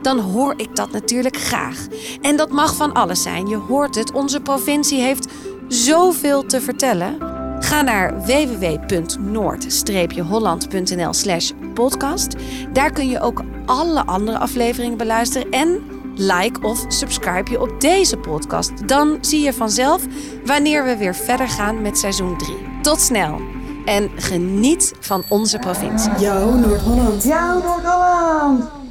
Dan 0.02 0.18
hoor 0.18 0.54
ik 0.56 0.76
dat 0.76 0.92
natuurlijk 0.92 1.36
graag. 1.36 1.86
En 2.20 2.36
dat 2.36 2.50
mag 2.50 2.74
van 2.74 2.92
alles 2.92 3.22
zijn. 3.22 3.46
Je 3.46 3.56
hoort 3.56 3.94
het, 3.94 4.12
onze 4.12 4.40
provincie 4.40 5.00
heeft 5.00 5.28
zoveel 5.68 6.46
te 6.46 6.60
vertellen. 6.60 7.16
Ga 7.60 7.82
naar 7.82 8.24
www.noord-holland.nl 8.24 11.12
slash 11.12 11.50
podcast. 11.74 12.36
Daar 12.72 12.92
kun 12.92 13.08
je 13.08 13.20
ook 13.20 13.42
alle 13.66 14.06
andere 14.06 14.38
afleveringen 14.38 14.96
beluisteren 14.96 15.50
en 15.50 15.82
like 16.26 16.66
of 16.66 16.84
subscribe 16.88 17.50
je 17.50 17.60
op 17.60 17.80
deze 17.80 18.16
podcast. 18.16 18.88
Dan 18.88 19.18
zie 19.20 19.40
je 19.40 19.52
vanzelf 19.52 20.02
wanneer 20.44 20.84
we 20.84 20.96
weer 20.96 21.14
verder 21.14 21.48
gaan 21.48 21.82
met 21.82 21.98
seizoen 21.98 22.38
3. 22.38 22.56
Tot 22.82 23.00
snel 23.00 23.40
en 23.84 24.10
geniet 24.16 24.94
van 25.00 25.24
onze 25.28 25.58
provincie. 25.58 26.12
Jouw 26.18 26.50
Noord-Holland. 26.50 27.22
Jouw 27.22 27.62
Noord-Holland. 27.62 28.81